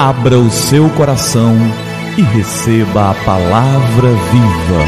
Abra 0.00 0.38
o 0.38 0.48
seu 0.48 0.88
coração 0.90 1.56
e 2.16 2.22
receba 2.22 3.10
a 3.10 3.14
palavra 3.24 4.08
viva. 4.30 4.84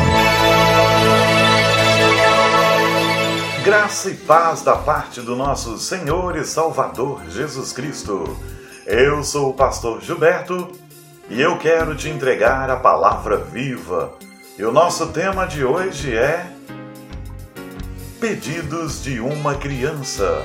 Graça 3.64 4.10
e 4.10 4.14
paz 4.14 4.62
da 4.62 4.76
parte 4.76 5.20
do 5.20 5.34
nosso 5.34 5.76
Senhor 5.78 6.36
e 6.36 6.44
Salvador 6.44 7.22
Jesus 7.28 7.72
Cristo. 7.72 8.38
Eu 8.86 9.24
sou 9.24 9.50
o 9.50 9.54
pastor 9.54 10.00
Gilberto 10.00 10.70
e 11.28 11.40
eu 11.40 11.58
quero 11.58 11.96
te 11.96 12.08
entregar 12.08 12.70
a 12.70 12.76
palavra 12.76 13.36
viva. 13.36 14.12
E 14.56 14.62
o 14.62 14.70
nosso 14.70 15.08
tema 15.08 15.44
de 15.44 15.64
hoje 15.64 16.16
é 16.16 16.46
Pedidos 18.20 19.02
de 19.02 19.18
uma 19.18 19.56
criança. 19.56 20.40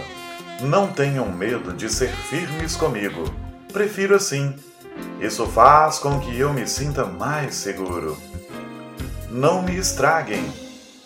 Não 0.60 0.88
tenham 0.88 1.32
medo 1.32 1.72
de 1.72 1.88
ser 1.88 2.10
firmes 2.10 2.76
comigo. 2.76 3.45
Prefiro 3.76 4.16
assim. 4.16 4.56
Isso 5.20 5.46
faz 5.48 6.00
com 6.00 6.18
que 6.22 6.40
eu 6.40 6.54
me 6.54 6.66
sinta 6.66 7.04
mais 7.04 7.56
seguro. 7.56 8.18
Não 9.30 9.62
me 9.62 9.76
estraguem. 9.76 10.50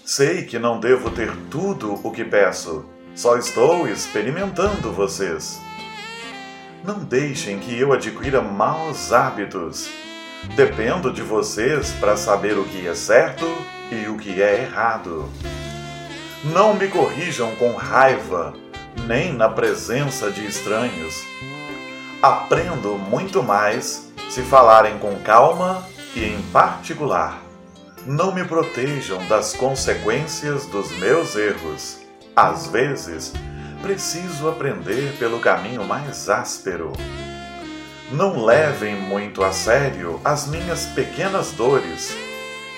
Sei 0.06 0.44
que 0.44 0.60
não 0.60 0.80
devo 0.80 1.10
ter 1.10 1.36
tudo 1.50 2.00
o 2.04 2.12
que 2.12 2.24
peço. 2.24 2.86
Só 3.16 3.38
estou 3.38 3.88
experimentando 3.88 4.94
vocês. 4.94 5.60
Não 6.86 7.00
deixem 7.00 7.58
que 7.58 7.76
eu 7.76 7.92
adquira 7.92 8.40
maus 8.40 9.12
hábitos. 9.12 9.90
Dependo 10.56 11.12
de 11.12 11.24
vocês 11.24 11.90
para 11.94 12.16
saber 12.16 12.56
o 12.56 12.66
que 12.66 12.88
é 12.88 12.94
certo 12.94 13.48
e 13.92 14.08
o 14.08 14.16
que 14.16 14.44
é 14.44 14.62
errado. 14.62 15.28
Não 16.54 16.76
me 16.76 16.88
corrijam 16.88 17.56
com 17.56 17.74
raiva, 17.74 18.54
nem 19.08 19.34
na 19.34 19.50
presença 19.50 20.30
de 20.30 20.46
estranhos. 20.46 21.16
Aprendo 22.22 22.98
muito 22.98 23.42
mais 23.42 24.12
se 24.30 24.42
falarem 24.42 25.00
com 25.00 25.16
calma 25.22 25.88
e 26.14 26.26
em 26.26 26.42
particular. 26.52 27.42
Não 28.06 28.34
me 28.34 28.44
protejam 28.44 29.26
das 29.30 29.54
consequências 29.54 30.66
dos 30.66 30.92
meus 30.98 31.38
erros. 31.38 32.00
Às 32.36 32.68
vezes, 32.68 33.32
preciso 33.82 34.50
aprender 34.50 35.16
pelo 35.18 35.40
caminho 35.40 35.86
mais 35.86 36.30
áspero. 36.30 36.92
Não 38.12 38.44
levem 38.44 38.98
muito 38.98 39.42
a 39.42 39.54
sério 39.54 40.20
as 40.26 40.46
minhas 40.46 40.88
pequenas 40.88 41.54
dores. 41.54 42.14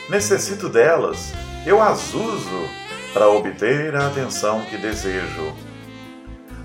Necessito 0.08 0.70
delas, 0.70 1.34
eu 1.66 1.82
as 1.82 2.14
uso 2.14 2.70
para 3.12 3.28
obter 3.28 3.96
a 3.96 4.06
atenção 4.06 4.62
que 4.66 4.78
desejo. 4.78 5.71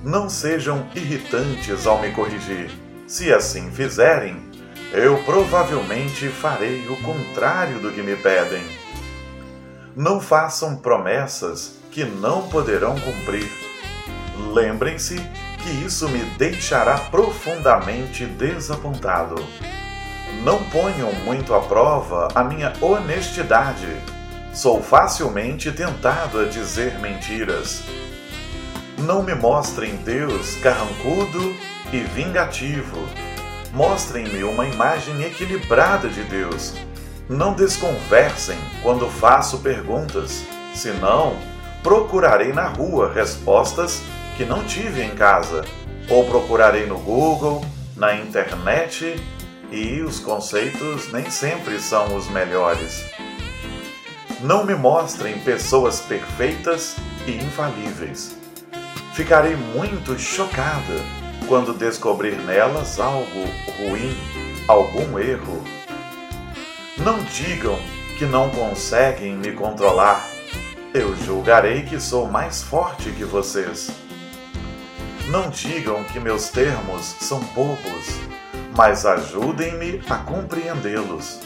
Não 0.07 0.29
sejam 0.31 0.87
irritantes 0.95 1.85
ao 1.85 2.01
me 2.01 2.12
corrigir. 2.12 2.71
Se 3.09 3.35
assim 3.35 3.73
fizerem, 3.73 4.37
eu 4.93 5.21
provavelmente 5.25 6.29
farei 6.29 6.87
o 6.87 6.97
contrário 7.03 7.81
do 7.81 7.91
que 7.91 8.01
me 8.03 8.15
pedem. 8.15 8.63
Não 9.97 10.21
façam 10.21 10.77
promessas 10.77 11.81
que 11.91 12.05
não 12.05 12.48
poderão 12.48 12.95
cumprir. 13.01 13.51
Lembrem-se 14.55 15.17
que 15.65 15.71
isso 15.85 16.09
me 16.09 16.20
deixará 16.39 16.98
profundamente 16.98 18.27
desapontado. 18.27 19.35
Não 20.45 20.63
ponham 20.70 21.13
muito 21.25 21.53
à 21.53 21.59
prova 21.59 22.29
a 22.33 22.45
minha 22.45 22.73
honestidade 22.81 23.89
Sou 24.57 24.81
facilmente 24.83 25.70
tentado 25.70 26.41
a 26.41 26.45
dizer 26.45 26.98
mentiras. 27.01 27.83
Não 28.98 29.22
me 29.22 29.34
mostrem 29.34 29.97
Deus 29.97 30.56
carrancudo 30.56 31.55
e 31.92 31.98
vingativo. 32.00 32.97
Mostrem-me 33.72 34.42
uma 34.42 34.66
imagem 34.66 35.22
equilibrada 35.22 36.08
de 36.08 36.23
Deus. 36.24 36.73
Não 37.29 37.52
desconversem 37.52 38.56
quando 38.83 39.06
faço 39.11 39.58
perguntas, 39.58 40.42
senão 40.74 41.36
procurarei 41.83 42.55
na 42.55 42.68
rua 42.68 43.12
respostas 43.12 44.01
que 44.39 44.46
não 44.46 44.64
tive 44.64 45.02
em 45.02 45.11
casa, 45.11 45.62
ou 46.08 46.24
procurarei 46.24 46.86
no 46.86 46.98
Google, 46.98 47.62
na 47.96 48.14
internet, 48.14 49.23
e 49.70 50.01
os 50.01 50.20
conceitos 50.20 51.12
nem 51.12 51.29
sempre 51.30 51.80
são 51.80 52.17
os 52.17 52.30
melhores. 52.30 53.05
Não 54.40 54.64
me 54.64 54.74
mostrem 54.74 55.39
pessoas 55.40 56.01
perfeitas 56.01 56.96
e 57.27 57.33
infalíveis. 57.33 58.45
Ficarei 59.17 59.57
muito 59.57 60.19
chocada 60.19 60.95
quando 61.49 61.73
descobrir 61.73 62.37
nelas 62.37 63.01
algo 63.01 63.47
ruim, 63.79 64.15
algum 64.69 65.19
erro. 65.19 65.65
Não 66.99 67.19
digam 67.25 67.79
que 68.19 68.27
não 68.27 68.51
conseguem 68.51 69.35
me 69.35 69.53
controlar. 69.53 70.23
Eu 70.93 71.17
julgarei 71.17 71.85
que 71.85 71.99
sou 71.99 72.29
mais 72.31 72.63
forte 72.63 73.11
que 73.13 73.25
vocês. 73.25 73.91
Não 75.31 75.48
digam 75.48 76.05
que 76.05 76.21
meus 76.21 76.51
termos 76.51 77.07
são 77.19 77.41
bobos, 77.55 78.21
mas 78.77 79.07
ajudem-me 79.07 80.03
a 80.11 80.19
compreendê-los. 80.19 81.41